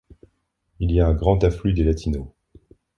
Il 0.79 0.89
y 0.91 0.99
a 0.99 1.05
un 1.05 1.13
grand 1.13 1.43
afflux 1.43 1.73
des 1.73 1.83
latinos. 1.83 2.25